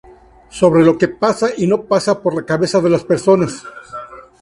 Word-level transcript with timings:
Sobre 0.59 0.83
lo 0.83 0.97
que 0.97 1.09
pasa 1.09 1.49
y 1.55 1.67
no 1.67 1.83
pasa 1.83 2.23
por 2.23 2.33
la 2.33 2.43
cabeza 2.43 2.81
de 2.81 2.89
las 2.89 3.03
personas. 3.03 3.63